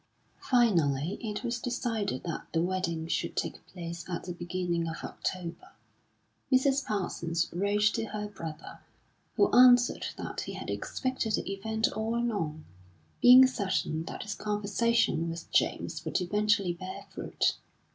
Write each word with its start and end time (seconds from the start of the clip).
Finally, 0.41 1.19
it 1.21 1.43
was 1.43 1.59
decided 1.59 2.23
that 2.23 2.47
the 2.53 2.61
wedding 2.63 3.07
should 3.07 3.37
take 3.37 3.63
place 3.67 4.03
at 4.09 4.23
the 4.23 4.33
beginning 4.33 4.87
of 4.87 4.95
October. 5.03 5.73
Mrs. 6.51 6.83
Parsons 6.83 7.47
wrote 7.53 7.83
to 7.93 8.05
her 8.05 8.27
brother, 8.27 8.79
who 9.35 9.51
answered 9.51 10.07
that 10.17 10.41
he 10.41 10.53
had 10.53 10.71
expected 10.71 11.33
the 11.35 11.53
event 11.53 11.87
all 11.91 12.15
along, 12.15 12.65
being 13.21 13.45
certain 13.45 14.03
that 14.05 14.23
his 14.23 14.33
conversation 14.33 15.29
with 15.29 15.51
James 15.51 16.03
would 16.03 16.19
eventually 16.19 16.73
bear 16.73 17.05
fruit. 17.13 17.57